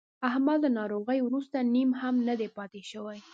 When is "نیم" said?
1.73-1.89